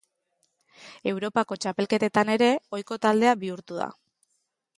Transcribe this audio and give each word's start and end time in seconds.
Europako 1.11 1.57
txapelketetan 1.65 2.33
ere 2.37 2.49
ohiko 2.79 2.99
taldea 3.05 3.37
bihurtu 3.45 3.79
da. 3.83 3.93